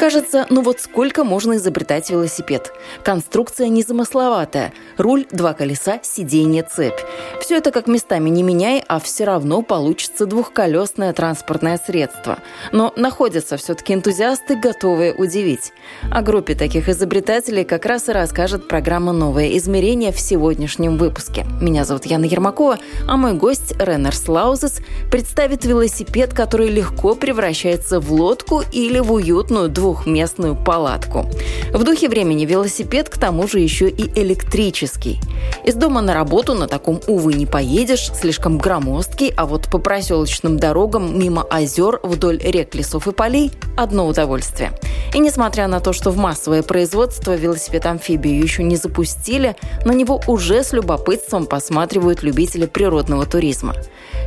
[0.00, 2.72] Кажется, ну вот сколько можно изобретать велосипед.
[3.04, 4.72] Конструкция незамысловатая.
[4.96, 6.98] Руль, два колеса, сиденье, цепь.
[7.42, 12.38] Все это как местами не меняй, а все равно получится двухколесное транспортное средство.
[12.72, 15.74] Но находятся все-таки энтузиасты, готовые удивить.
[16.10, 21.44] О группе таких изобретателей как раз и расскажет программа «Новое измерение» в сегодняшнем выпуске.
[21.60, 24.78] Меня зовут Яна Ермакова, а мой гость Реннер Слаузес
[25.10, 31.26] представит велосипед, который легко превращается в лодку или в уютную двух двухместную палатку.
[31.72, 35.18] В духе времени велосипед к тому же еще и электрический.
[35.64, 40.58] Из дома на работу на таком, увы, не поедешь, слишком громоздкий, а вот по проселочным
[40.58, 44.72] дорогам мимо озер вдоль рек, лесов и полей– одно удовольствие.
[45.12, 50.62] И несмотря на то, что в массовое производство велосипед-амфибию еще не запустили, на него уже
[50.62, 53.74] с любопытством посматривают любители природного туризма.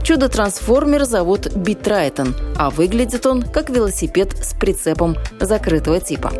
[0.04, 6.32] Чудо-трансформер зовут Битрайтон, а выглядит он как велосипед с прицепом закрытого типа.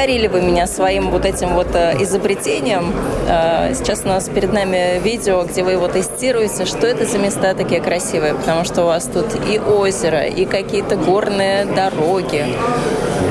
[0.00, 2.90] Покорили вы меня своим вот этим вот э, изобретением.
[3.28, 6.64] Э, сейчас у нас перед нами видео, где вы его тестируете.
[6.64, 8.34] Что это за места такие красивые?
[8.34, 12.46] Потому что у вас тут и озеро, и какие-то горные дороги.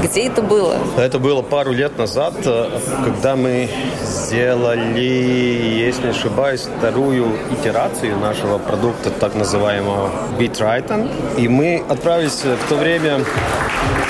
[0.04, 0.78] Где это было?
[0.96, 2.70] Это было пару лет назад, э,
[3.04, 3.68] когда мы
[4.04, 11.10] сделали, если не ошибаюсь, вторую итерацию нашего продукта, так называемого Bitriton.
[11.36, 13.22] И мы отправились в то время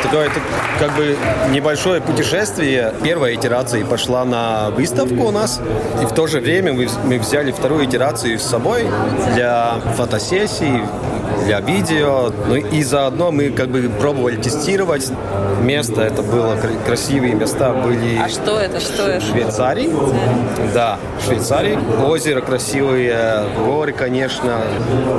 [0.03, 0.29] такое
[0.79, 1.17] как бы
[1.49, 2.48] небольшое путешествие.
[3.03, 5.61] Первая итерация пошла на выставку у нас,
[6.01, 8.85] и в то же время мы, мы взяли вторую итерацию с собой
[9.33, 10.81] для фотосессий,
[11.45, 12.31] для видео.
[12.47, 15.11] Ну и заодно мы как бы пробовали тестировать
[15.61, 16.01] место.
[16.01, 18.17] Это было красивые места были.
[18.17, 18.79] А что это?
[18.79, 19.25] Что это?
[19.25, 19.89] Швейцарии.
[20.73, 21.77] Да, Швейцарии.
[22.05, 24.61] Озеро красивые, горы, конечно.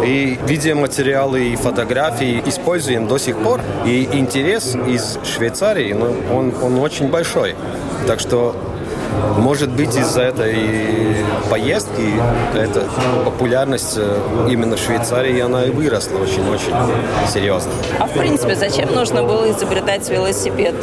[0.04, 3.60] И видеоматериалы и фотографии используем до сих пор.
[3.84, 7.54] И интерес из Швейцарии, ну, он, он очень большой.
[8.06, 8.56] Так что
[9.38, 10.54] может быть, из-за этой
[11.48, 12.12] поездки
[12.54, 12.84] эта
[13.24, 16.72] популярность э, именно в Швейцарии, она и выросла очень-очень
[17.28, 17.72] серьезно.
[17.98, 20.74] А в принципе, зачем нужно было изобретать велосипед?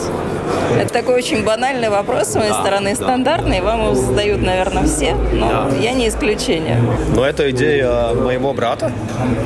[0.77, 4.83] Это такой очень банальный вопрос с моей да, стороны, да, стандартный, вам его задают, наверное,
[4.83, 5.77] все, но да.
[5.79, 6.81] я не исключение.
[7.15, 8.91] Но это идея моего брата,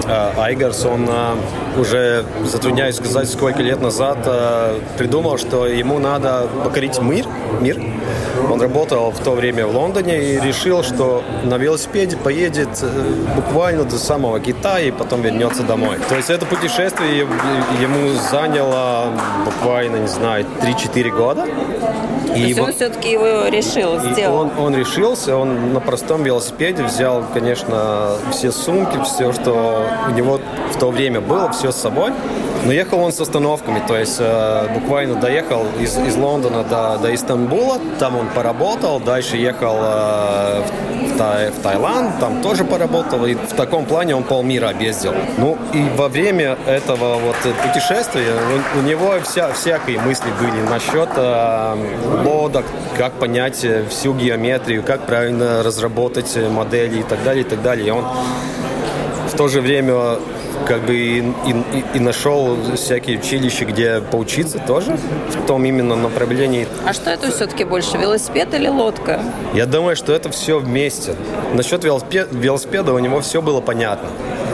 [0.07, 4.17] э, Айгарс, он э, уже, затрудняюсь сказать, сколько лет назад
[4.97, 7.25] придумал, что ему надо покорить мир,
[7.59, 7.79] мир
[8.51, 12.87] он работал в то время в Лондоне и решил, что на велосипеде поедет э,
[13.35, 15.97] буквально до самого Китая и потом вернется домой.
[16.09, 19.13] То есть это путешествие ему заняло
[19.45, 21.45] буквально, не знаю, 3-4 года.
[22.35, 24.37] И То есть он все-таки его решил, сделал?
[24.37, 30.39] Он, он решился, он на простом велосипеде взял, конечно, все сумки, все, что у него
[30.71, 32.11] в то время было, все с собой.
[32.63, 37.13] Но ехал он с остановками, то есть э, буквально доехал из, из Лондона до, до
[37.13, 40.61] Истамбула, там он поработал, дальше ехал э,
[41.07, 45.13] в, Тай, в Таиланд, там тоже поработал, и в таком плане он полмира объездил.
[45.37, 47.35] Ну и во время этого вот
[47.65, 48.35] путешествия
[48.75, 51.75] у, у него вся, всякие мысли были насчет э,
[52.23, 57.87] лодок, как понять всю геометрию, как правильно разработать модели и так далее, и так далее.
[57.87, 58.05] И он
[59.31, 60.17] в то же время
[60.67, 64.97] как бы и, и, и нашел всякие училища, где поучиться тоже
[65.29, 66.67] в том именно направлении.
[66.85, 69.21] А что это все-таки больше, велосипед или лодка?
[69.53, 71.15] Я думаю, что это все вместе.
[71.53, 74.09] Насчет велосипеда, велосипеда у него все было понятно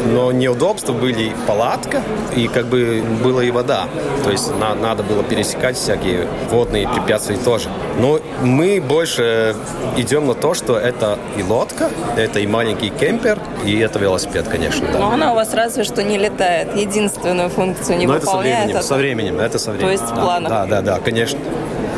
[0.07, 2.01] но неудобства были палатка,
[2.35, 3.87] и как бы была и вода.
[4.23, 7.69] То есть на, надо было пересекать всякие водные препятствия тоже.
[7.99, 9.55] Но мы больше
[9.97, 14.87] идем на то, что это и лодка, это и маленький кемпер, и это велосипед, конечно.
[14.91, 14.99] Да.
[14.99, 16.75] Но она у вас разве что не летает.
[16.75, 18.69] Единственную функцию не Но выполняет.
[18.69, 19.39] это со временем, а...
[19.39, 19.87] со временем, это со временем.
[19.87, 20.49] То есть да, в планах.
[20.49, 21.39] Да, да, да, конечно.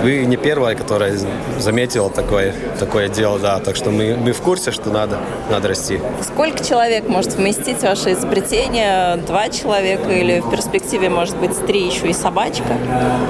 [0.01, 1.17] Вы не первая, которая
[1.57, 3.59] заметила такое, такое дело, да.
[3.59, 5.19] Так что мы, мы в курсе, что надо,
[5.49, 5.99] надо расти.
[6.21, 9.17] Сколько человек может вместить ваше изобретение?
[9.27, 12.77] Два человека или в перспективе, может быть, три еще и собачка?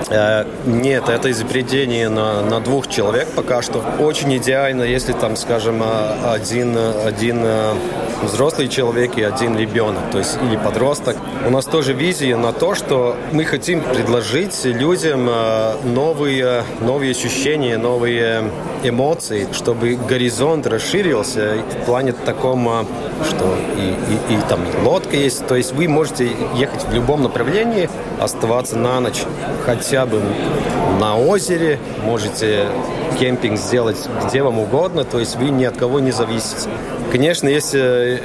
[0.09, 3.83] Э, нет, это изобретение на, на двух человек пока что.
[3.99, 7.73] Очень идеально, если там, скажем, э, один, один э,
[8.23, 11.15] взрослый человек и один ребенок, то есть или подросток.
[11.45, 15.73] У нас тоже визия на то, что мы хотим предложить людям э,
[16.59, 18.51] новые, новые ощущения, новые
[18.83, 22.83] эмоции, чтобы горизонт расширился в плане таком, э,
[23.27, 27.23] что и, и, и там и лодка есть, то есть вы можете ехать в любом
[27.23, 27.89] направлении,
[28.19, 29.23] оставаться на ночь
[29.65, 30.21] хотя бы
[30.99, 32.67] на озере, можете
[33.19, 36.69] кемпинг сделать где вам угодно, то есть вы ни от кого не зависите.
[37.11, 38.19] Конечно, есть э,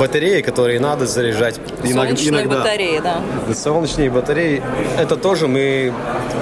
[0.00, 1.60] батареи, которые надо заряжать.
[1.82, 2.58] Солнечные иногда.
[2.58, 3.20] батареи, да.
[3.54, 4.62] Солнечные батареи.
[4.98, 5.92] Это тоже мы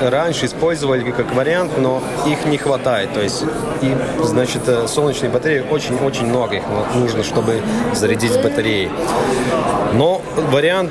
[0.00, 3.12] раньше использовали как вариант, но их не хватает.
[3.12, 3.44] То есть,
[3.83, 6.62] и, значит, э, солнечные батареи очень-очень много их
[6.94, 7.61] нужно, чтобы
[7.94, 8.91] зарядить батареи.
[9.94, 10.91] Но вариант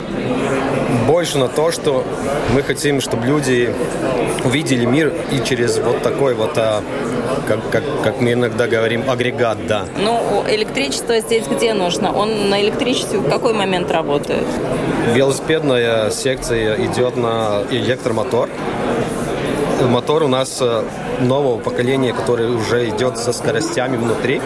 [1.07, 2.03] больше на то, что
[2.53, 3.73] мы хотим, чтобы люди
[4.45, 6.81] увидели мир и через вот такой вот, а,
[7.47, 9.85] как, как, как мы иногда говорим, агрегат, да.
[9.97, 12.11] Ну, электричество здесь где нужно?
[12.11, 14.45] Он на электричестве в какой момент работает?
[15.13, 18.49] Велосипедная секция идет на электромотор.
[19.87, 20.83] Мотор у нас э,
[21.21, 24.41] нового поколения, который уже идет со скоростями внутри.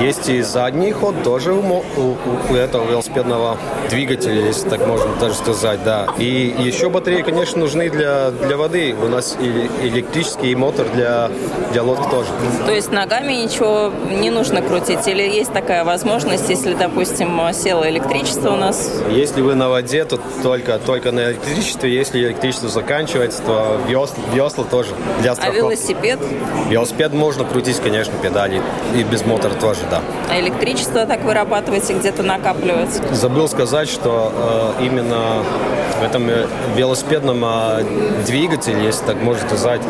[0.00, 2.16] Есть и задний ход тоже у, у,
[2.50, 3.56] у этого велосипедного
[3.88, 6.06] двигателя, если так можно даже сказать, да.
[6.18, 8.94] И еще батареи, конечно, нужны для, для воды.
[9.02, 11.30] У нас и электрический мотор для,
[11.72, 12.28] для лодки тоже.
[12.66, 15.06] То есть ногами ничего не нужно крутить?
[15.06, 18.90] Или есть такая возможность, если, допустим, село электричество у нас?
[19.10, 21.94] Если вы на воде, то только, только на электричестве.
[21.94, 24.90] Если электричество заканчивается, то весла, весла тоже
[25.20, 25.58] для страховки.
[25.58, 26.09] А велосипед?
[26.16, 26.70] Велосипед?
[26.70, 28.62] Велосипед можно крутить, конечно, педали.
[28.94, 30.00] И без мотора тоже, да.
[30.30, 33.02] А электричество так вырабатываете, где-то накапливается?
[33.12, 35.42] Забыл сказать, что э, именно
[36.00, 36.46] в этом э,
[36.76, 37.84] велосипедном э,
[38.26, 39.82] двигателе, если так можно сказать,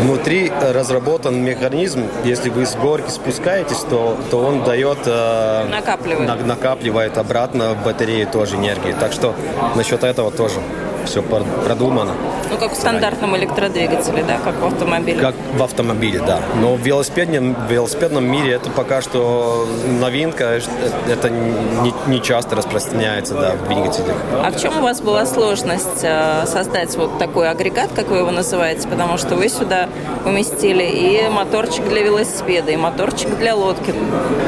[0.00, 2.06] внутри разработан механизм.
[2.24, 4.98] Если вы с горки спускаетесь, то, то он дает...
[5.06, 6.28] Э, накапливает.
[6.28, 8.94] На, накапливает обратно в батареи тоже энергии.
[8.98, 9.34] Так что
[9.76, 10.56] насчет этого тоже
[11.04, 12.12] все продумано.
[12.50, 15.20] Ну, как в стандартном электродвигателе, да, как в автомобиле.
[15.20, 16.40] Как в автомобиле, да.
[16.60, 19.66] Но в велосипедном, в велосипедном мире это пока что
[20.00, 20.60] новинка,
[21.08, 24.16] это не, не часто распространяется, да, в двигателях.
[24.44, 28.30] А в чем у вас была сложность э, создать вот такой агрегат, как вы его
[28.30, 28.86] называете?
[28.88, 29.88] Потому что вы сюда
[30.24, 33.94] уместили и моторчик для велосипеда, и моторчик для лодки.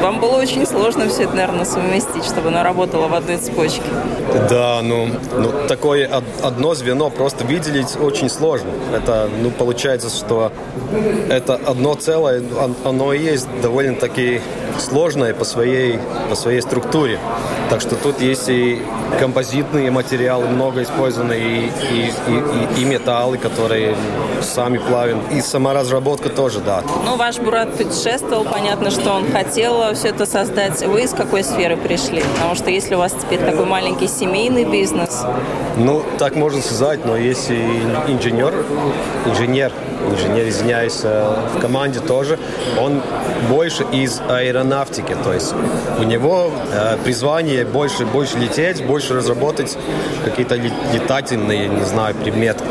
[0.01, 3.81] Вам было очень сложно все это, наверное, совместить, чтобы оно работало в одной цепочке.
[4.49, 6.09] Да, ну, ну такое
[6.45, 8.69] одно звено просто выделить очень сложно.
[8.93, 10.51] Это, ну, получается, что
[11.29, 12.43] это одно целое,
[12.83, 14.41] оно и есть довольно-таки
[14.79, 15.99] сложное по своей,
[16.29, 17.19] по своей структуре.
[17.69, 18.81] Так что тут есть и
[19.19, 23.95] композитные материалы, много использованы, и, и, и, и металлы, которые
[24.41, 26.83] сами плавим, и сама разработка тоже, да.
[27.05, 30.85] Ну, ваш Бурат путешествовал, понятно, что он хотел все это создать.
[30.85, 32.21] Вы из какой сферы пришли?
[32.35, 35.23] Потому что если у вас теперь такой маленький семейный бизнес...
[35.77, 37.61] Ну, так можно сказать, но есть и
[38.07, 38.53] инженер,
[39.25, 39.71] инженер,
[40.11, 42.37] инженер, извиняюсь, э, в команде тоже,
[42.79, 43.01] он
[43.49, 45.53] больше из аэронавтики, то есть
[45.99, 49.77] у него э, призвание больше, больше лететь, больше разработать
[50.23, 52.63] какие-то летательные, не знаю, предметы.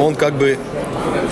[0.00, 0.58] Он как бы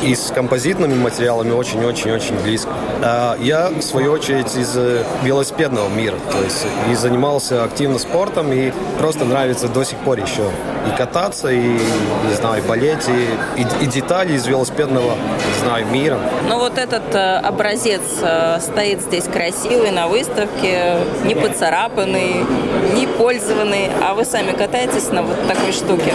[0.02, 2.70] и с композитными материалами очень-очень-очень близко.
[3.02, 8.52] А я, в свою очередь, из э, велосипедного мира, то есть и занимался активно спортом,
[8.52, 10.50] и просто нравится до сих пор еще
[10.86, 16.18] и кататься, и, не знаю, болеть, и, и, и детали из велосипедного, не знаю, мира.
[16.48, 22.46] Ну вот этот э, образец э, стоит здесь красивый на выставке, не поцарапанный,
[22.94, 26.12] не пользованный, а вы сами катаетесь на вот такой штуке?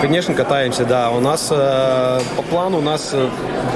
[0.00, 1.10] Конечно, катаемся, да.
[1.10, 3.28] У нас по плану у нас э,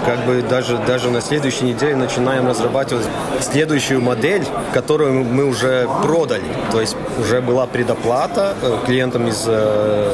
[0.04, 3.06] как бы даже, даже на следующей неделе начинаем разрабатывать
[3.40, 6.44] следующую модель, которую мы уже продали.
[6.72, 10.12] То есть уже была предоплата э, клиентам из э,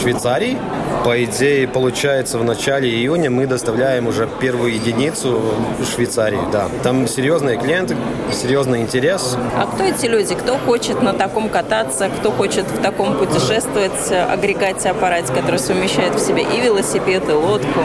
[0.00, 0.58] Швейцарии.
[1.04, 5.40] По идее, получается, в начале июня мы доставляем уже первую единицу
[5.78, 6.68] в Швейцарии, да.
[6.82, 7.96] Там серьезные клиенты,
[8.32, 9.36] серьезный интерес.
[9.56, 10.34] А кто эти люди?
[10.34, 12.08] Кто хочет на таком кататься?
[12.18, 17.80] Кто хочет в таком путешествовать, агрегате аппарате, который совмещает в себе и велосипед, и лодку?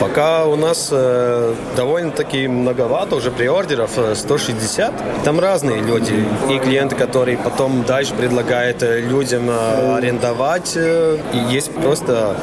[0.00, 4.92] Пока у нас э, довольно-таки многовато уже приордеров, 160.
[5.24, 6.26] Там разные люди.
[6.48, 10.76] И клиенты, которые потом дальше предлагают людям арендовать.
[10.76, 12.36] И есть просто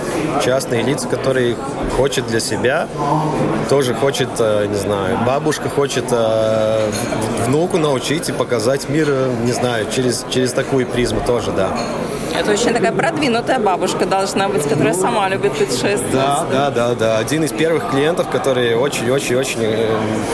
[0.44, 1.56] частные лица, которые
[1.98, 2.88] хочет для себя,
[3.70, 6.90] тоже хочет, э, не знаю, бабушка хочет э,
[7.46, 11.70] внуку научить и показать мир, э, не знаю, через, через такую призму тоже, да.
[12.38, 16.12] Это очень такая продвинутая бабушка должна быть, которая ну, сама любит путешествовать.
[16.12, 17.18] Да, да, да, да.
[17.18, 19.60] Один из первых клиентов, который очень-очень-очень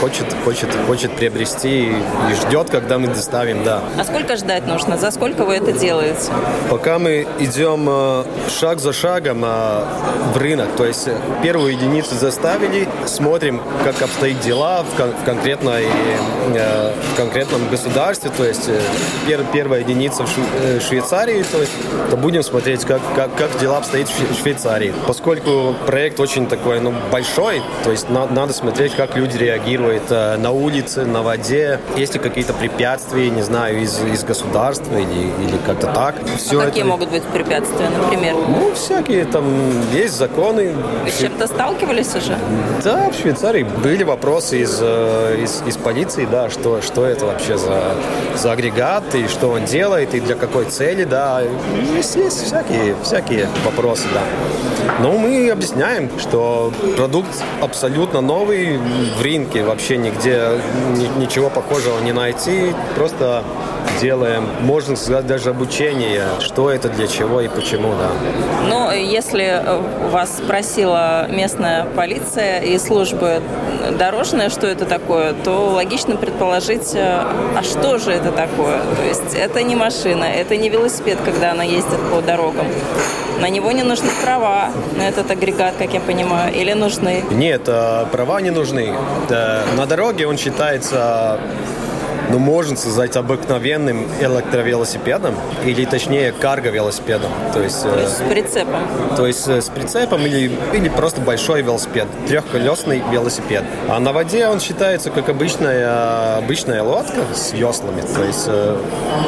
[0.02, 1.96] хочет, хочет, хочет приобрести и
[2.42, 3.82] ждет, когда мы доставим, да.
[3.98, 4.98] А сколько ждать нужно?
[4.98, 6.32] За сколько вы это делаете?
[6.70, 11.08] Пока мы идем шаг за шагом в рынок, то есть
[11.42, 15.86] первую единицу заставили, смотрим, как обстоят дела в, кон- в, конкретной,
[16.54, 18.80] э, в конкретном государстве, то есть э,
[19.28, 20.30] пер- первая единица в
[20.62, 21.72] э, Швейцарии, то, есть,
[22.10, 24.94] то будем смотреть, как, как, как дела обстоят в Швейцарии.
[25.08, 30.38] Поскольку проект очень такой ну, большой, то есть на- надо смотреть, как люди реагируют э,
[30.38, 35.58] на улице, на воде, есть ли какие-то препятствия, не знаю, из, из государства или, или
[35.66, 36.16] как-то так.
[36.38, 36.92] Все а какие это...
[36.92, 38.36] могут быть препятствия, например?
[38.36, 39.46] Ну, всякие там
[39.94, 40.74] есть законы.
[41.04, 42.38] Вы с чем-то сталкивались уже?
[42.84, 47.58] Да, в Швейцарии были вопросы из, э, из, из полиции, да, что, что это вообще
[47.58, 47.96] за,
[48.36, 51.42] за агрегат, и что он делает, и для какой цели, да.
[51.92, 54.22] Есть, есть всякие, всякие вопросы, да.
[55.00, 57.30] Но мы объясняем, что продукт
[57.62, 60.62] абсолютно новый, в рынке вообще нигде
[61.18, 63.44] ничего похожего не найти, просто
[64.02, 68.10] делаем, можно сказать, даже обучение, что это, для чего и почему, да.
[68.70, 69.64] Ну, если
[70.12, 73.42] вас спросила местная полиция и службы
[73.98, 78.80] дорожные, что это такое, то логично предположить, а что же это такое?
[78.98, 82.66] То есть это не машина, это не велосипед, когда она ездит по дорогам.
[83.40, 87.24] На него не нужны права, на этот агрегат, как я понимаю, или нужны?
[87.32, 88.94] Нет, э, права не нужны.
[89.30, 91.40] На дороге он считается
[92.30, 97.32] ну, можно сказать, обыкновенным электровелосипедом, или точнее карго-велосипедом.
[97.54, 98.82] То есть, то есть э, с прицепом.
[99.16, 103.64] То есть э, с прицепом или, или просто большой велосипед, трехколесный велосипед.
[103.90, 108.02] А на воде он считается как обычная, обычная лодка с веслами.
[108.16, 108.78] То есть, э,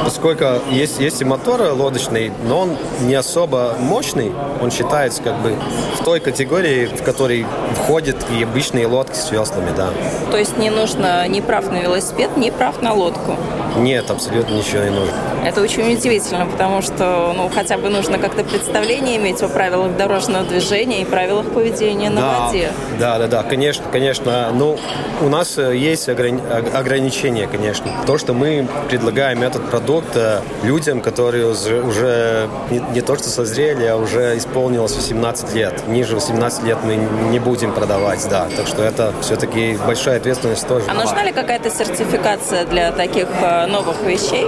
[0.04, 5.56] поскольку есть, есть и мотор лодочный, но он не особо мощный, он считается как бы
[6.00, 9.90] в той категории, в которой входят и обычные лодки с веслами, да.
[10.32, 13.36] То есть не нужно ни прав на велосипед, ни прав на лодку?
[13.78, 15.35] Нет, абсолютно ничего не нужно.
[15.46, 20.44] Это очень удивительно, потому что ну, хотя бы нужно как-то представление иметь о правилах дорожного
[20.44, 22.72] движения и правилах поведения на да, воде.
[23.00, 24.50] Да, да, да, конечно, конечно.
[24.52, 24.80] Ну,
[25.22, 26.42] у нас э, есть ограни-
[26.76, 27.92] ограничения, конечно.
[28.08, 33.86] То, что мы предлагаем этот продукт э, людям, которые уже не, не то что созрели,
[33.86, 35.88] а уже исполнилось 18 лет.
[35.88, 38.48] Ниже 18 лет мы не будем продавать, да.
[38.58, 40.86] Так что это все-таки большая ответственность тоже.
[40.90, 44.48] А нужна ли какая-то сертификация для таких э, новых вещей?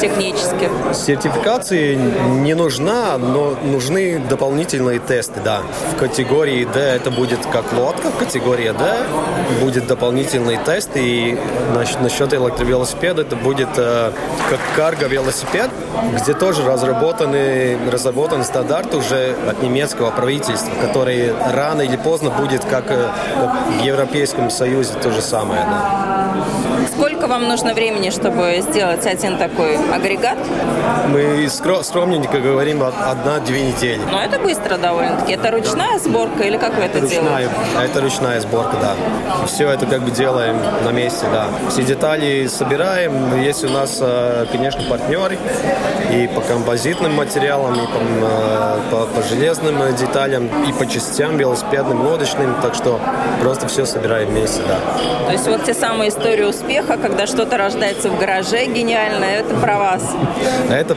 [0.00, 0.70] Технических?
[0.94, 1.94] Сертификации
[2.40, 5.62] не нужна, но нужны дополнительные тесты, да.
[5.92, 8.96] В категории D это будет как лодка, в категории D
[9.60, 11.38] будет дополнительный тест, и
[12.00, 14.12] насчет электровелосипеда это будет э,
[14.50, 15.70] как карго-велосипед,
[16.20, 22.90] где тоже разработаны, разработан стандарт уже от немецкого правительства, который рано или поздно будет как,
[22.90, 25.62] э, как в Европейском Союзе то же самое.
[25.62, 26.71] Да.
[27.22, 30.36] Сколько вам нужно времени, чтобы сделать один такой агрегат?
[31.06, 34.00] Мы скромненько говорим одна-две недели.
[34.10, 35.34] Но это быстро довольно-таки.
[35.34, 37.50] Это ручная сборка или как вы это, это ручная, делаете?
[37.80, 39.46] Это ручная сборка, да.
[39.46, 41.46] Все это как бы делаем на месте, да.
[41.70, 43.40] Все детали собираем.
[43.40, 45.38] Есть у нас, э, конечно, партнеры
[46.10, 52.04] и по композитным материалам, и по, э, по, по железным деталям, и по частям велосипедным,
[52.04, 52.56] лодочным.
[52.62, 52.98] Так что
[53.40, 54.80] просто все собираем вместе, да.
[55.26, 59.78] То есть вот те самые истории успеха, когда что-то рождается в гараже гениально, это про
[59.78, 60.02] вас.
[60.70, 60.96] Это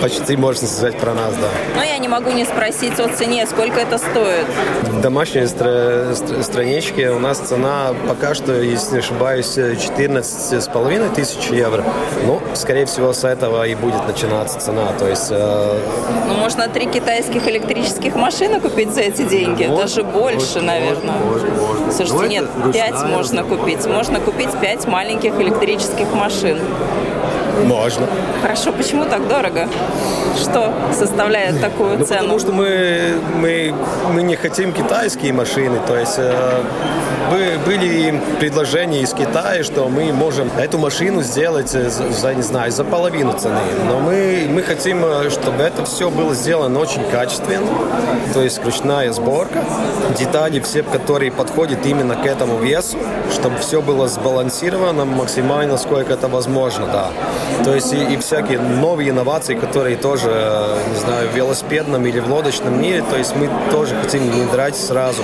[0.00, 1.48] почти можно сказать про нас, да.
[1.76, 4.46] Но я не могу не спросить о цене, сколько это стоит.
[4.82, 10.68] В домашней стра- стра- страничке у нас цена пока что, если не ошибаюсь, 14 с
[10.68, 11.84] половиной тысяч евро.
[12.24, 14.92] Ну, скорее всего, с этого и будет начинаться цена.
[14.98, 15.28] То есть...
[15.30, 15.78] Э...
[16.28, 19.66] Ну, можно три китайских электрических машины купить за эти деньги.
[19.66, 21.14] Вот, Даже больше, вот, наверное.
[21.14, 21.92] Можно, можно.
[21.92, 22.26] Слушайте, ну,
[22.66, 23.86] нет, пять можно купить.
[23.86, 26.58] Можно купить пять маленьких электрических машин.
[27.64, 28.06] Можно.
[28.42, 29.68] Хорошо, почему так дорого?
[30.36, 32.20] Что составляет такую ну, цену?
[32.20, 33.74] Потому что мы, мы,
[34.12, 35.78] мы не хотим китайские машины.
[35.86, 36.62] То есть э,
[37.64, 42.84] были предложения из Китая, что мы можем эту машину сделать за, за не знаю, за
[42.84, 43.60] половину цены.
[43.88, 47.66] Но мы, мы хотим, э, чтобы это все было сделано очень качественно.
[48.34, 49.64] То есть ручная сборка.
[50.18, 52.98] Детали все, которые подходят именно к этому весу,
[53.32, 57.10] чтобы все было сбалансировано максимально, сколько это возможно, да.
[57.64, 62.20] То есть и, и всякие новые инновации, которые тоже, э, не знаю, в велосипедном или
[62.20, 65.22] в лодочном мире, то есть мы тоже хотим внедрять сразу,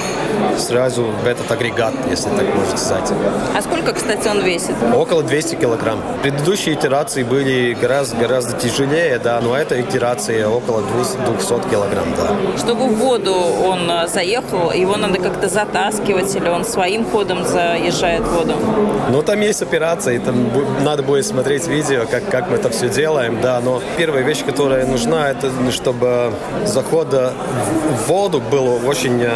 [0.59, 3.13] сразу в этот агрегат, если так можно сказать.
[3.57, 4.75] А сколько, кстати, он весит?
[4.95, 6.01] Около 200 килограмм.
[6.23, 12.59] Предыдущие итерации были гораздо, гораздо тяжелее, да, но эта итерация около 200 килограмм, да.
[12.59, 18.23] Чтобы в воду он э, заехал, его надо как-то затаскивать или он своим ходом заезжает
[18.23, 18.55] в воду?
[19.11, 20.51] Ну, там есть операции, там
[20.83, 24.85] надо будет смотреть видео, как, как мы это все делаем, да, но первая вещь, которая
[24.85, 26.35] нужна, это чтобы
[26.67, 29.31] заход в воду был очень э,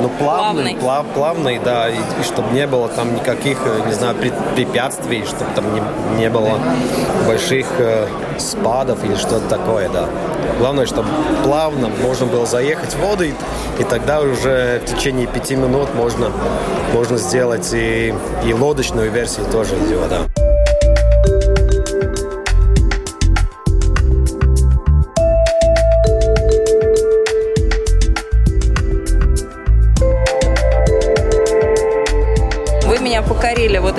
[0.00, 0.76] ну, плавный, плавный.
[0.76, 4.14] Плав, плавный, да, и, и чтобы не было там никаких, э, не знаю,
[4.54, 5.82] препятствий, чтобы там не,
[6.20, 6.52] не было
[7.26, 8.06] больших э,
[8.38, 10.08] спадов или что-то такое, да.
[10.58, 11.08] Главное, чтобы
[11.42, 13.32] плавно можно было заехать в воду, и,
[13.80, 16.30] и тогда уже в течение пяти минут можно,
[16.92, 20.39] можно сделать и, и лодочную версию тоже видео, да.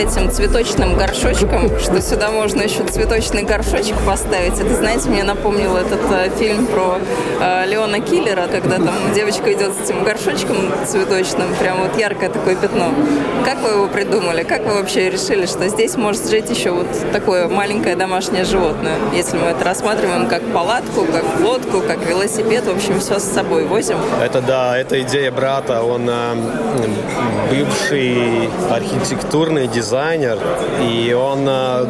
[0.01, 4.59] Этим цветочным горшочком, что сюда можно еще цветочный горшочек поставить.
[4.59, 6.97] Это, знаете, мне напомнило этот э, фильм про
[7.39, 12.55] э, Леона Киллера, когда там девочка идет с этим горшочком цветочным, прям вот яркое такое
[12.55, 12.91] пятно.
[13.45, 14.43] Как вы его придумали?
[14.43, 18.95] Как вы вообще решили, что здесь может жить еще вот такое маленькое домашнее животное?
[19.13, 23.65] Если мы это рассматриваем как палатку, как лодку, как велосипед, в общем, все с собой
[23.65, 23.97] возим.
[24.21, 25.83] Это да, это идея брата.
[25.83, 26.35] Он э,
[27.51, 29.90] бывший архитектурный дизайнер,
[30.81, 31.85] и он э,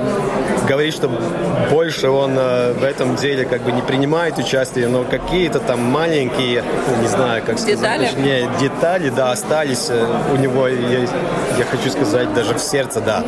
[0.67, 1.09] говорит, что
[1.69, 6.63] больше он э, в этом деле как бы не принимает участие, но какие-то там маленькие,
[7.01, 8.05] не знаю, как сказать, детали?
[8.05, 11.07] точнее, детали, да, остались э, у него, я,
[11.57, 13.23] я хочу сказать, даже в сердце, да.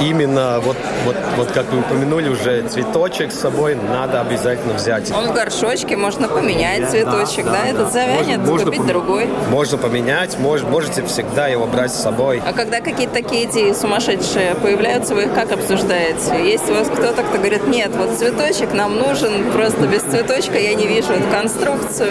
[0.00, 5.10] Именно вот, вот, вот как вы упомянули уже, цветочек с собой надо обязательно взять.
[5.12, 9.28] Он в горшочке, можно поменять цветочек, да, да, да этот завянет, можно, купить можно, другой.
[9.50, 12.42] Можно поменять, мож, можете всегда его брать с собой.
[12.46, 16.44] А когда какие-то такие идеи сумасшедшие появляются, вы их как обсуждаете?
[16.44, 20.74] Есть у вас кто-то, кто говорит, нет, вот цветочек нам нужен, просто без цветочка я
[20.74, 22.10] не вижу эту конструкцию.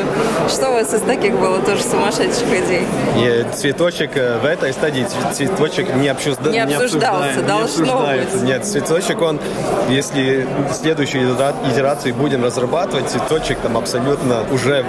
[0.50, 2.84] Что у вас из таких было тоже сумасшедших идей?
[3.18, 6.51] И цветочек э, в этой стадии цветочек не, обсужда...
[6.51, 8.44] не обсуждался, не должно быть.
[8.44, 9.39] Нет, цветочек он,
[9.89, 11.36] если следующую
[11.72, 14.86] итерацию будем разрабатывать, цветочек там абсолютно уже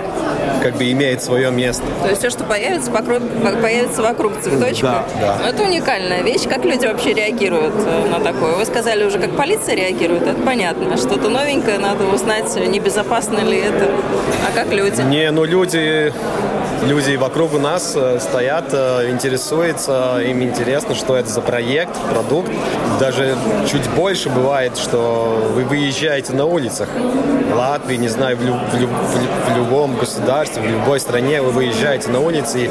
[0.62, 1.84] как бы имеет свое место.
[2.02, 3.22] То есть все, что появится, покров...
[3.62, 4.82] появится вокруг цветочка?
[4.82, 5.36] Да, да.
[5.42, 6.42] Ну, это уникальная вещь.
[6.48, 8.56] Как люди вообще реагируют э, на такое?
[8.56, 10.96] Вы сказали уже, как полиция реагирует, это понятно.
[10.96, 13.90] Что-то новенькое, надо узнать, небезопасно ли это.
[14.46, 15.00] А как люди?
[15.02, 16.12] Не, ну люди
[16.84, 22.50] люди вокруг у нас э, стоят, э, интересуются, им интересно, что это за проект, продукт.
[23.00, 23.36] Даже
[23.70, 26.88] чуть больше бывает, что вы выезжаете на улицах
[27.54, 28.90] Латвии, не знаю, в, люб, в, люб,
[29.48, 32.70] в любом государстве, в любой стране вы выезжаете на улице и,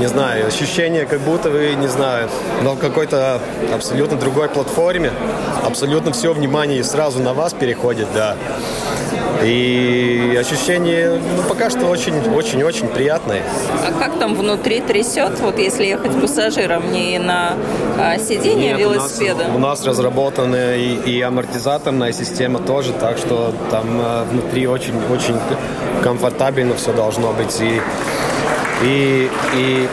[0.00, 2.28] не знаю, ощущение, как будто вы, не знаю,
[2.62, 3.40] на какой-то
[3.72, 5.12] абсолютно другой платформе,
[5.64, 8.36] абсолютно все внимание сразу на вас переходит, да.
[9.42, 13.42] И ощущение, ну, пока что очень-очень-очень приятное.
[13.86, 17.54] А как там внутри трясет, вот если ехать пассажиром, не на
[17.98, 19.44] а, сиденье Нет, велосипеда?
[19.44, 24.66] У нас, у нас разработана и, и амортизаторная система тоже, так что там а, внутри
[24.66, 25.36] очень-очень
[26.02, 27.60] комфортабельно все должно быть.
[27.60, 27.80] И,
[28.82, 29.88] и, и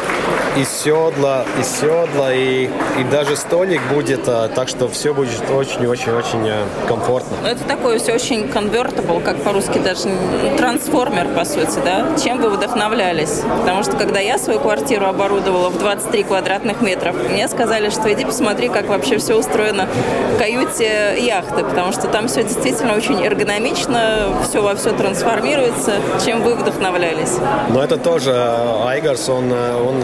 [0.58, 2.66] и седла, и седла, и,
[3.00, 7.38] и даже столик будет, а, так что все будет очень-очень-очень э, комфортно.
[7.44, 10.10] Ну, это такое все очень convertible, как по-русски даже
[10.58, 12.08] трансформер, по сути, да?
[12.24, 13.42] Чем вы вдохновлялись?
[13.60, 18.26] Потому что когда я свою квартиру оборудовала в 23 квадратных метров, мне сказали, что иди
[18.26, 19.88] посмотри, как вообще все устроено
[20.34, 25.94] в каюте яхты, потому что там все действительно очень эргономично, все во все трансформируется.
[26.26, 27.38] Чем вы вдохновлялись?
[27.70, 30.04] Ну, это тоже э, Айгарс, он, э, он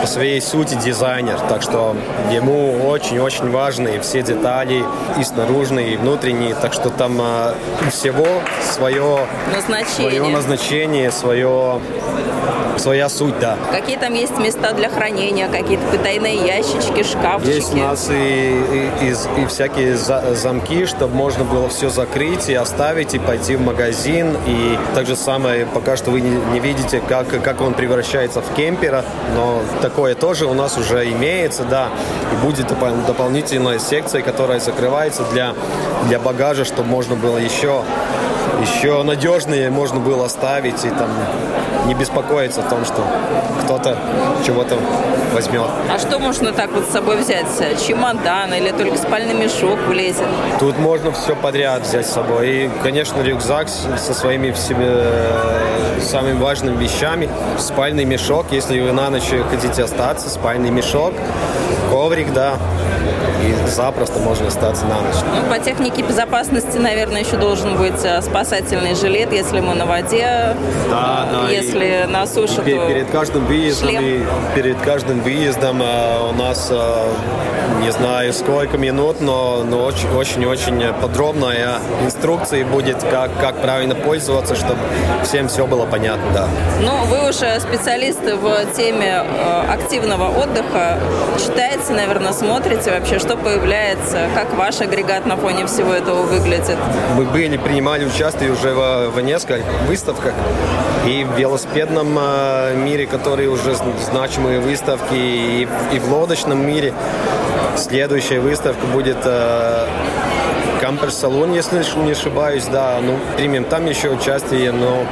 [0.00, 1.96] по своей сути дизайнер, так что
[2.30, 4.84] ему очень-очень важны все детали,
[5.18, 7.54] и снаружные, и внутренние, так что там э,
[7.90, 8.26] всего
[8.62, 11.80] свое назначение, свое, назначение, свое
[12.76, 13.56] своя суть, да.
[13.70, 17.54] Какие там есть места для хранения, какие-то потайные ящички, шкафчики?
[17.54, 22.48] Есть у нас и, и, и, и всякие за, замки, чтобы можно было все закрыть
[22.48, 24.36] и оставить, и пойти в магазин.
[24.46, 28.54] И так же самое, пока что вы не, не видите, как, как он превращается в
[28.54, 29.04] кемпера,
[29.34, 31.88] но такое тоже у нас уже имеется, да.
[32.32, 32.66] И будет
[33.06, 35.54] дополнительная секция, которая закрывается для,
[36.08, 37.82] для багажа, чтобы можно было еще
[38.62, 41.10] еще надежные можно было ставить и там
[41.86, 43.04] не беспокоиться о том, что
[43.64, 43.96] кто-то
[44.46, 44.78] чего-то
[45.34, 45.66] возьмет.
[45.90, 47.46] А что можно так вот с собой взять?
[47.86, 50.26] Чемодан или только спальный мешок влезет?
[50.60, 52.48] Тут можно все подряд взять с собой.
[52.48, 57.28] И, конечно, рюкзак со своими всеми э, самыми важными вещами.
[57.58, 61.14] Спальный мешок, если вы на ночь хотите остаться, спальный мешок,
[61.90, 62.58] коврик, да,
[63.42, 65.16] и запросто можно остаться на ночь.
[65.34, 70.56] Ну, по технике безопасности, наверное, еще должен быть э, спасательный жилет, если мы на воде,
[70.90, 74.26] да, да, если на суше, то перед каждым выездом шлем.
[74.54, 77.12] перед каждым выездом э, у нас э,
[77.82, 84.78] не знаю сколько минут, но но очень-очень подробная инструкция будет, как, как правильно пользоваться, чтобы
[85.24, 86.48] всем все было понятно, да.
[86.80, 89.24] Ну, вы уже специалисты в теме
[89.68, 90.98] активного отдыха.
[91.38, 96.76] Читаете, наверное, смотрите вообще, что появляется, как ваш агрегат на фоне всего этого выглядит?
[97.16, 100.34] Мы были, принимали участие уже в, в нескольких выставках.
[101.06, 103.74] И в велосипедном э, мире, которые уже
[104.10, 106.94] значимые выставки, и, и в лодочном мире.
[107.76, 109.86] Следующая выставка будет э,
[110.80, 112.98] Кампер-салон, если не ошибаюсь, да.
[113.00, 115.06] Ну, примем там еще участие, но,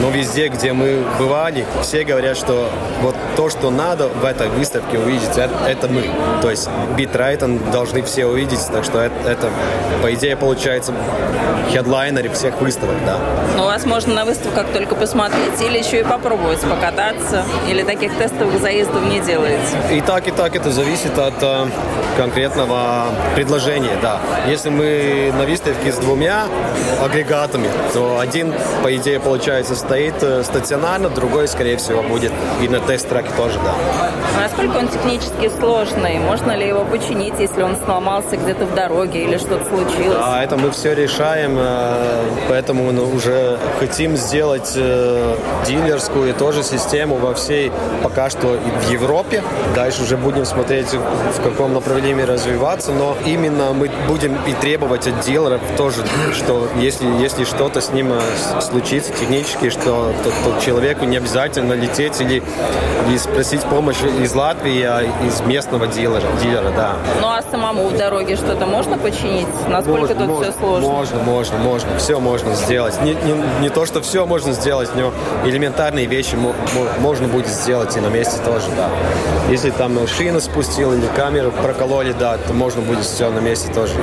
[0.00, 2.70] но везде, где мы бывали, все говорят, что
[3.02, 6.04] вот то, что надо в этой выставке увидеть, это, это мы.
[6.42, 9.50] То есть Битрайтон должны все увидеть, так что это, это
[10.02, 10.92] по идее, получается
[11.70, 13.18] хедлайнеры всех выставок, да.
[13.56, 18.60] Ну, вас можно на выставках только посмотреть или еще и попробовать покататься, или таких тестовых
[18.60, 19.62] заездов не делаете?
[19.92, 21.66] И так, и так это зависит от э,
[22.16, 24.20] конкретного предложения, да.
[24.46, 26.46] Если мы на выставке с двумя
[27.02, 32.78] агрегатами, то один, по идее, получается, стоит э, стационарно, другой, скорее всего, будет и на
[32.78, 33.74] тест-траке тоже, да.
[34.36, 36.18] А насколько он технически сложный?
[36.18, 40.18] Можно ли его починить, если он сломался где-то в дороге или что-то случилось?
[40.18, 47.16] Да, это мы все решаем, э, поэтому мы уже хотим сделать э, дилерскую тоже систему
[47.16, 47.72] во всей,
[48.02, 49.42] пока что в Европе.
[49.74, 55.20] Дальше уже будем смотреть, в каком направлении развиваться, но именно мы будем и требовать от
[55.20, 58.12] дилеров тоже, что если, если что-то с ним
[58.60, 62.42] случится технически, что то, то человеку не обязательно лететь или,
[63.08, 66.96] или спросить помощь из Латвии, а из местного дилера, дилера да.
[67.20, 69.46] Ну а самому в дороге что-то можно починить?
[69.68, 70.88] Насколько можно, тут можно, все сложно?
[70.88, 71.98] Можно, можно, можно.
[71.98, 73.00] Все можно сделать.
[73.02, 75.12] Не, не, не то, что все можно сделать, но
[75.44, 76.36] элементарные вещи
[77.00, 78.88] можно будет сделать и на месте тоже, да.
[79.50, 83.94] Если там шину спустил или камеру прокололи, да, то можно будет все на месте тоже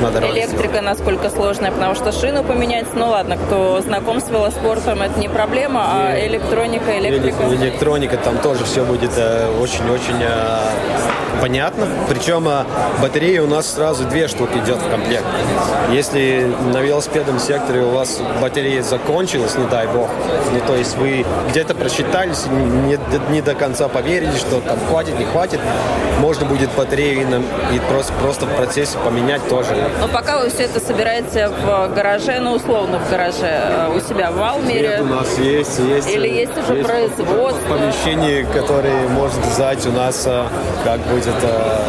[0.00, 5.02] на дороге электрика насколько сложная, потому что шину поменять, ну ладно, кто знаком с велоспортом,
[5.02, 7.44] это не проблема, а электроника, электрика.
[7.54, 10.58] Электроника, там тоже все будет э, очень-очень э,
[11.40, 11.86] понятно.
[12.08, 12.64] Причем э,
[13.02, 15.24] батареи у нас сразу две штуки идет в комплект.
[15.90, 20.08] Если на велосипедном секторе у вас батарея закончилась, не дай бог,
[20.52, 22.46] ну то есть вы где-то просчитались,
[22.86, 22.98] не,
[23.30, 25.60] не до конца поверили, что там хватит, не хватит,
[26.18, 29.90] можно будет батарею и, и просто, просто в процессе поменять тоже.
[30.00, 34.36] Но пока вы все это собираете в гараже, ну условно в гараже, у себя в
[34.36, 35.02] Валмере?
[35.10, 36.08] Нас есть, есть.
[36.08, 37.68] Или есть уже есть производство?
[37.68, 40.44] Помещение, которое может сдать у нас, э,
[40.84, 41.84] как будет это,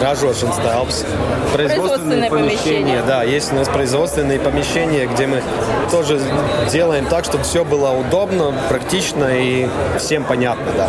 [0.00, 1.04] ražošanas telpas.
[1.52, 3.02] Производственное помещение.
[3.06, 5.42] Да, есть у нас производственные помещения, где мы
[5.90, 6.20] тоже
[6.70, 10.88] делаем так, чтобы все было удобно, практично и всем понятно, да.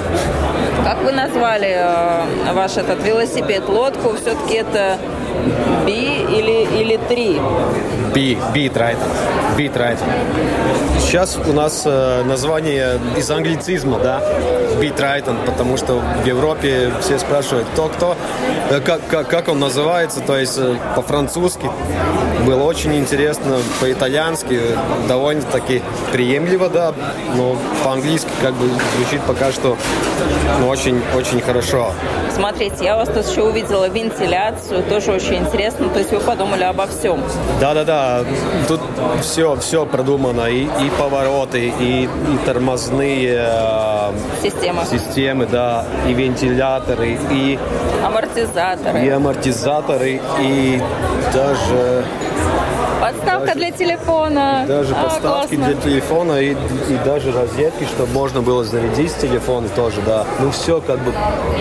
[0.83, 4.15] Как вы назвали э, ваш этот велосипед, лодку?
[4.15, 4.97] Все-таки это
[5.85, 7.39] Би или, или три?
[8.13, 8.69] Би, Би
[9.57, 9.57] Трайтон.
[9.57, 10.07] Би Трайтон.
[10.99, 14.21] Сейчас у нас э, название из англицизма, да,
[14.79, 18.17] Би Трайтон, потому что в Европе все спрашивают, кто кто,
[18.69, 21.69] э, как, как, как он называется, то есть э, по-французски
[22.45, 24.59] было очень интересно, по-итальянски
[25.07, 26.93] довольно-таки приемлемо, да,
[27.35, 29.77] но по-английски как бы звучит пока что
[30.59, 31.93] ну, очень, очень хорошо.
[32.37, 35.89] Смотрите, я у вас тут еще увидела вентиляцию, тоже очень интересно.
[35.89, 37.19] То есть вы подумали обо всем.
[37.59, 38.23] Да-да-да,
[38.67, 38.79] тут
[39.21, 40.45] все, все продумано.
[40.47, 44.11] И, и повороты, и, и тормозные э,
[44.43, 44.83] системы.
[44.85, 47.57] системы, да, и вентиляторы, и
[48.05, 49.03] амортизаторы.
[49.03, 50.81] И амортизаторы, и
[51.33, 52.05] даже
[53.01, 54.65] Подставка даже, для телефона.
[54.67, 55.73] Даже а, подставки классно.
[55.73, 60.25] для телефона и, и даже розетки, чтобы можно было зарядить телефон тоже, да.
[60.39, 61.13] Ну все как бы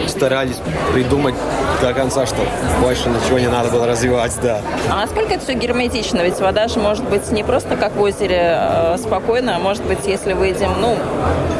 [0.07, 0.57] старались
[0.92, 1.35] придумать
[1.81, 2.37] до конца, что
[2.81, 4.61] больше ничего не надо было развивать, да.
[4.90, 6.22] А насколько это все герметично?
[6.22, 10.07] Ведь вода же может быть не просто как в озере э, спокойно, а может быть,
[10.07, 10.96] если выйдем, ну,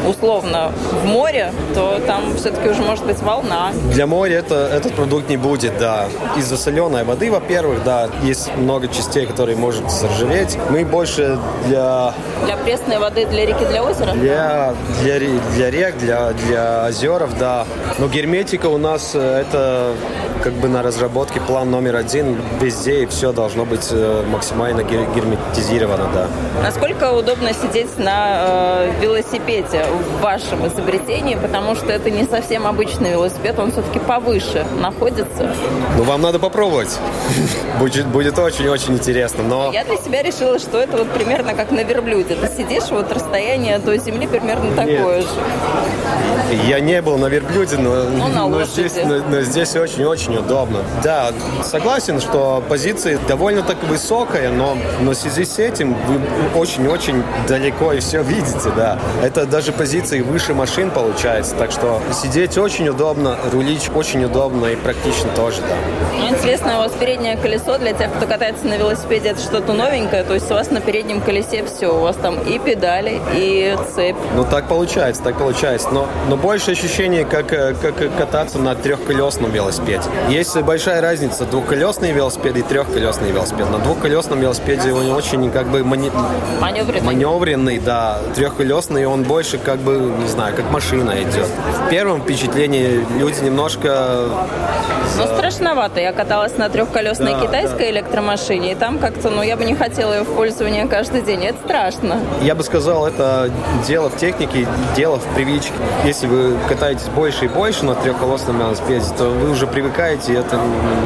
[0.09, 3.73] условно, в море, то там все-таки уже может быть волна.
[3.93, 6.07] Для моря это, этот продукт не будет, да.
[6.37, 10.57] Из-за соленой воды, во-первых, да, есть много частей, которые может заржаветь.
[10.71, 12.15] Мы больше для...
[12.45, 14.13] Для пресной воды, для реки, для озера?
[14.13, 17.67] Для, для, для рек, для, для озеров, да.
[17.99, 19.93] Но герметика у нас э, это
[20.47, 26.09] как бы на разработке план номер один везде, и все должно быть э, максимально герметизировано,
[26.15, 26.29] да.
[26.63, 33.11] Насколько удобно сидеть на э, велосипеде в вашем изобретении, потому что это не совсем обычный
[33.11, 35.51] велосипед, он все-таки повыше находится.
[35.97, 36.97] Ну, вам надо попробовать.
[37.81, 39.71] Будет, будет очень-очень интересно, но...
[39.73, 42.37] Я для себя решила, что это вот примерно как на верблюде.
[42.37, 45.29] Ты сидишь, вот расстояние до земли примерно такое же.
[46.67, 50.81] Я не был на верблюде, но, ну, но, здесь, но, но здесь очень-очень удобно.
[51.03, 56.21] Да, согласен, что позиция довольно так высокая, но, но в связи с этим вы
[56.59, 58.99] очень-очень далеко и все видите, да.
[59.23, 64.77] Это даже позиции выше машин получается, так что сидеть очень удобно, рулить очень удобно и
[64.77, 65.77] практично тоже, да.
[66.19, 70.25] Ну, интересно, у вас переднее колесо для тех, кто катается на велосипеде, это что-то новенькое,
[70.25, 74.17] то есть у вас на переднем колесе все, у вас там и педали, и цепь.
[74.35, 79.51] Ну, так получается, так получается, но, но больше ощущение, как, э, как кататься на трехколесном
[79.51, 80.05] велосипеде.
[80.29, 83.71] Есть большая разница двухколесный велосипед и трехколесный велосипед.
[83.71, 86.11] На двухколесном велосипеде он очень как бы мани...
[86.61, 87.07] маневренный.
[87.07, 88.19] маневренный, да.
[88.35, 91.47] Трехколесный он больше как бы, не знаю, как машина идет.
[91.87, 94.29] В первом впечатлении люди немножко...
[95.17, 96.01] Ну, страшновато.
[96.01, 97.91] Я каталась на трехколесной да, китайской да.
[97.91, 101.45] электромашине, и там как-то, ну, я бы не хотела ее в пользование каждый день.
[101.45, 102.21] Это страшно.
[102.43, 103.51] Я бы сказал, это
[103.87, 105.73] дело в технике, дело в привычке.
[106.05, 110.59] Если вы катаетесь больше и больше на трехколесном велосипеде, то вы уже привыкаете, и это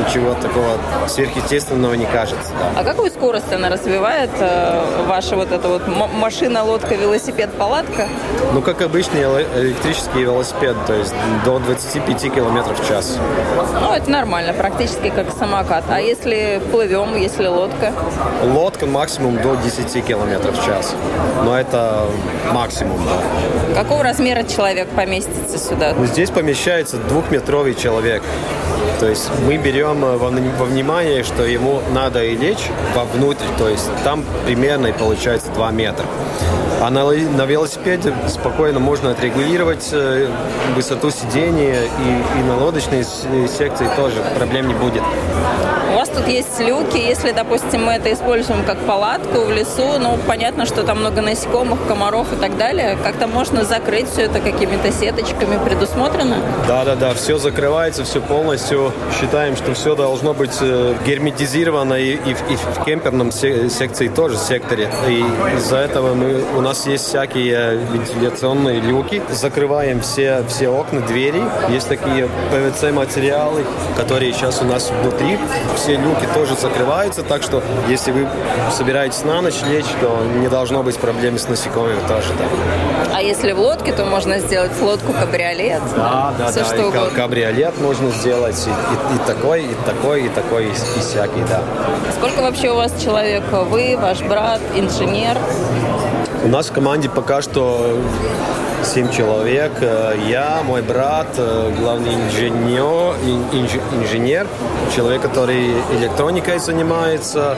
[0.06, 0.76] ничего такого
[1.08, 2.50] сверхъестественного не кажется.
[2.58, 2.80] Да.
[2.80, 8.08] А какую скорость она развивает, э, ваша вот эта вот машина, лодка, велосипед, палатка?
[8.52, 13.18] Ну, как обычный электрический велосипед, то есть до 25 километров в час.
[13.80, 15.84] Ну, это нормально, практически как самокат.
[15.88, 17.92] А если плывем, если лодка?
[18.42, 20.94] Лодка максимум до 10 километров в час.
[21.44, 22.06] Но это
[22.52, 23.82] максимум, да.
[23.82, 25.94] Какого размера человек поместится сюда?
[25.96, 28.22] Ну, здесь помещается двухметровый человек.
[29.00, 33.88] То есть мы берем э, во, внимание, что ему надо и лечь вовнутрь, то есть
[34.04, 36.04] там примерно и получается 2 метра.
[36.82, 40.28] А на, на велосипеде спокойно можно отрегулировать э,
[40.74, 43.04] высоту сидения и, и на лодочной
[43.48, 45.02] секции тоже проблем не будет.
[45.92, 50.18] У вас тут есть люки, если, допустим, мы это используем как палатку в лесу, ну,
[50.26, 52.96] понятно, что там много насекомых, комаров и так далее.
[53.02, 56.36] Как-то можно закрыть все это какими-то сеточками предусмотрено?
[56.68, 58.89] Да-да-да, все закрывается, все полностью.
[59.18, 64.90] Считаем, что все должно быть э, герметизировано и, и, и в кемперном секции тоже, секторе.
[65.08, 65.24] И
[65.56, 69.22] из-за этого мы, у нас есть всякие вентиляционные люки.
[69.30, 71.42] Закрываем все, все окна, двери.
[71.68, 73.64] Есть такие PVC-материалы,
[73.96, 75.38] которые сейчас у нас внутри
[75.76, 78.28] все люки тоже закрываются, так что если вы
[78.70, 82.28] собираетесь на ночь лечь, то не должно быть проблем с насекомыми тоже.
[82.38, 82.99] Да.
[83.12, 85.82] А если в лодке, то можно сделать лодку кабриолет.
[85.96, 86.66] Да, да, Все, да.
[86.66, 91.00] Что и кабриолет можно сделать, и, и, и такой, и такой, и такой, и, и
[91.00, 91.62] всякий, да.
[92.16, 93.42] Сколько вообще у вас человек?
[93.50, 95.36] Вы, ваш брат, инженер?
[96.44, 97.98] У нас в команде пока что
[98.84, 99.72] семь человек.
[99.80, 103.14] Э, я, мой брат, э, главный инженер,
[103.92, 104.46] инженер,
[104.94, 107.56] человек, который электроникой занимается,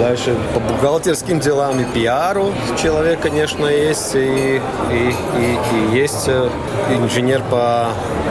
[0.00, 4.60] дальше по бухгалтерским делам и пиару человек, конечно, есть, и,
[4.90, 5.58] и, и,
[5.92, 6.48] и есть э,
[6.90, 7.88] инженер по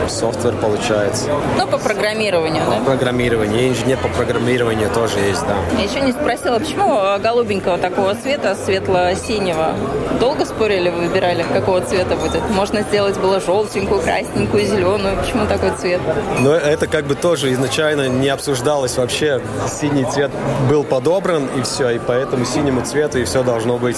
[0.07, 1.29] софтвер, получается.
[1.57, 2.77] Ну, по программированию, по да?
[2.85, 3.61] программированию.
[3.61, 5.55] И инженер по программированию тоже есть, да.
[5.77, 9.73] Я еще не спросила, почему голубенького такого цвета, светло-синего?
[10.19, 12.49] Долго спорили, выбирали, какого цвета будет?
[12.49, 15.17] Можно сделать было желтенькую, красненькую, зеленую.
[15.17, 16.01] Почему такой цвет?
[16.39, 19.41] Ну, это как бы тоже изначально не обсуждалось вообще.
[19.79, 20.31] Синий цвет
[20.69, 21.89] был подобран, и все.
[21.91, 23.97] И поэтому синему цвету и все должно быть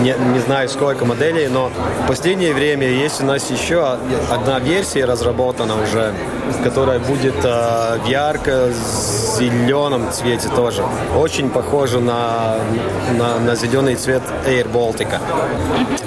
[0.00, 1.70] не, не знаю сколько моделей, но
[2.04, 3.98] в последнее время есть у нас еще
[4.30, 6.14] одна версия разработана уже,
[6.62, 8.08] которая будет э, в
[9.40, 10.82] ярко-зеленом цвете тоже.
[11.16, 12.56] Очень похоже на,
[13.18, 15.18] на, на зеленый цвет Air Baltica.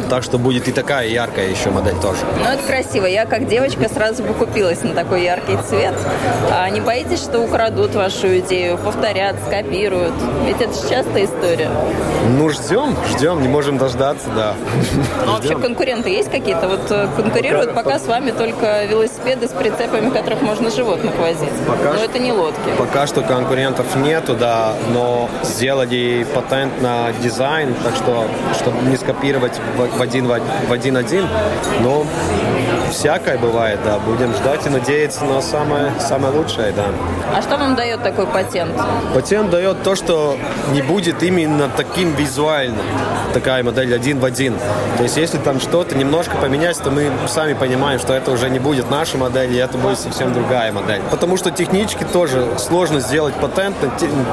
[0.10, 2.20] Так что будет и такая яркая еще модель тоже.
[2.38, 3.06] Ну, это красиво.
[3.06, 5.94] Я, как девочка, сразу бы купилась на такой яркий цвет.
[6.52, 10.14] А не боитесь, что украдут вашу идею, повторят, скопируют?
[10.46, 11.70] Ведь это же частая история.
[12.38, 14.56] Ну, ждем, ждем, не можем дождаться, да.
[15.26, 16.68] Ну, вообще конкуренты есть какие-то?
[16.68, 21.50] Вот э, конкурируют пока с вами только велосипеды с прицепами, которых можно животных возить.
[21.68, 22.70] Пока но это не лодки.
[22.78, 28.28] Пока что конкурентов нету, да, но сделали патент на дизайн, так что,
[28.60, 31.26] чтобы не скопировать в один в один один,
[31.82, 32.06] но
[32.90, 34.00] всякое бывает, да.
[34.00, 36.86] Будем ждать и надеяться на самое, самое лучшее, да.
[37.36, 38.74] А что вам дает такой патент?
[39.14, 40.38] Патент дает то, что
[40.72, 42.86] не будет именно таким визуальным,
[43.34, 44.56] такая модель один в один.
[44.98, 48.60] То есть, если там что-то немножко поменять, то мы сами понимаем, что это уже не
[48.60, 51.02] будет наша модель, и это будет совсем другая модель.
[51.12, 53.76] Потому что технически тоже сложно сделать патент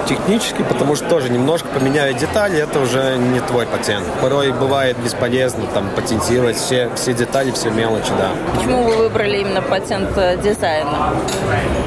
[0.09, 4.07] технически, потому что тоже немножко поменяя детали, это уже не твой патент.
[4.21, 8.31] Порой бывает бесполезно там патентировать все, все детали, все мелочи, да.
[8.55, 11.13] Почему вы выбрали именно патент э, дизайна?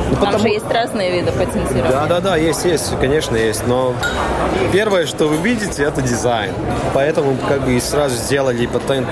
[0.09, 0.39] Ну, Там потому...
[0.39, 1.91] же есть разные виды патентирования.
[1.91, 3.65] Да, да, да, есть, есть, конечно, есть.
[3.67, 3.93] Но
[4.71, 6.53] первое, что вы видите, это дизайн.
[6.93, 9.07] Поэтому как бы и сразу сделали патент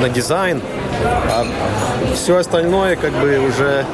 [0.00, 0.60] на дизайн,
[1.04, 1.46] а
[2.14, 3.84] все остальное как бы уже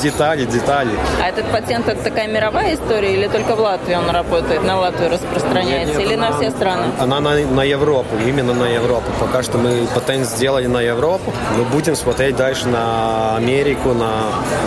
[0.00, 0.90] детали, детали.
[1.22, 5.10] А этот патент это такая мировая история или только в Латвии он работает, на Латвию
[5.10, 6.84] распространяется нет, нет, или она, на все страны?
[6.98, 9.10] Она на, на Европу, именно на Европу.
[9.20, 14.10] Пока что мы патент сделали на Европу, но будем смотреть дальше на Америку, на,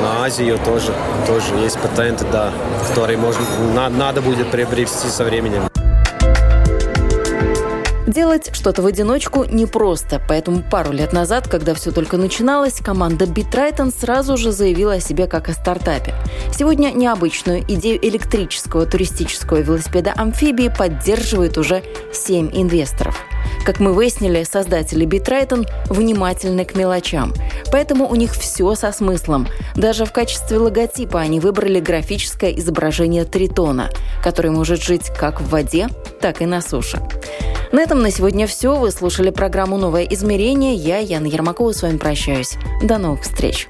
[0.01, 0.93] на Азию тоже.
[1.27, 2.51] Тоже есть патенты, да,
[2.89, 5.63] которые можно, на, надо будет приобрести со временем.
[8.07, 13.91] Делать что-то в одиночку непросто, поэтому пару лет назад, когда все только начиналось, команда BitTriton
[13.91, 16.13] сразу же заявила о себе как о стартапе.
[16.53, 23.25] Сегодня необычную идею электрического туристического велосипеда «Амфибии» поддерживает уже 7 инвесторов.
[23.65, 27.33] Как мы выяснили, создатели BitTriton внимательны к мелочам,
[27.71, 29.47] поэтому у них все со смыслом.
[29.75, 33.89] Даже в качестве логотипа они выбрали графическое изображение тритона,
[34.23, 35.87] который может жить как в воде,
[36.21, 37.01] так и на суше.
[37.71, 38.75] На этом на сегодня все.
[38.75, 40.75] Вы слушали программу «Новое измерение».
[40.75, 42.55] Я, Яна Ермакова, с вами прощаюсь.
[42.81, 43.67] До новых встреч.